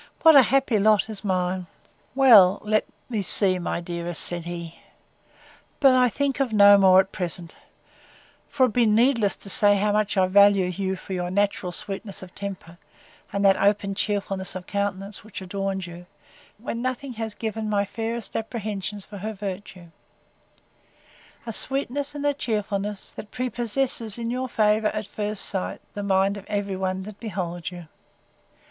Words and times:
—What 0.23 0.35
a 0.35 0.41
happy 0.41 0.79
lot 0.79 1.11
is 1.11 1.23
mine! 1.23 1.67
Why, 2.15 2.31
let 2.63 2.87
me 3.07 3.21
see, 3.21 3.59
my 3.59 3.79
dearest, 3.81 4.23
said 4.23 4.45
he—But 4.45 5.93
I 5.93 6.09
think 6.09 6.39
of 6.39 6.51
no 6.51 6.79
more 6.79 6.99
at 7.01 7.11
present: 7.11 7.55
For 8.49 8.63
it 8.63 8.69
would 8.69 8.73
be 8.73 8.87
needless 8.87 9.35
to 9.35 9.47
say 9.47 9.75
how 9.75 9.91
much 9.91 10.17
I 10.17 10.25
value 10.25 10.65
you 10.65 10.95
for 10.95 11.13
your 11.13 11.29
natural 11.29 11.71
sweetness 11.71 12.23
of 12.23 12.33
temper, 12.33 12.79
and 13.31 13.45
that 13.45 13.61
open 13.61 13.93
cheerfulness 13.93 14.55
of 14.55 14.65
countenance, 14.65 15.23
which 15.23 15.39
adorns 15.39 15.85
you, 15.85 16.07
when 16.57 16.81
nothing 16.81 17.13
has 17.13 17.35
given 17.35 17.69
my 17.69 17.85
fairest 17.85 18.35
apprehensions 18.35 19.05
for 19.05 19.19
her 19.19 19.33
virtue: 19.33 19.89
A 21.45 21.53
sweetness, 21.53 22.15
and 22.15 22.25
a 22.25 22.33
cheerfulness, 22.33 23.11
that 23.11 23.29
prepossesses 23.29 24.17
in 24.17 24.31
your 24.31 24.49
favour, 24.49 24.87
at 24.87 25.05
first 25.05 25.45
sight, 25.45 25.79
the 25.93 26.01
mind 26.01 26.37
of 26.37 26.45
every 26.47 26.75
one 26.75 27.03
that 27.03 27.19
beholds 27.19 27.69
you. 27.69 27.87